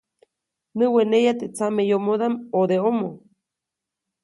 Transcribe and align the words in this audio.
Näweneya 0.77 1.33
teʼ 1.39 1.51
tsameyomodaʼm 1.55 2.33
ʼodeʼomo. 2.51 3.09